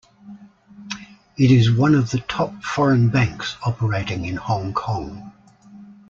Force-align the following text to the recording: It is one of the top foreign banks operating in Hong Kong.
It 1.37 1.51
is 1.51 1.69
one 1.71 1.93
of 1.93 2.09
the 2.09 2.21
top 2.21 2.63
foreign 2.63 3.09
banks 3.09 3.55
operating 3.63 4.25
in 4.25 4.35
Hong 4.35 4.73
Kong. 4.73 5.31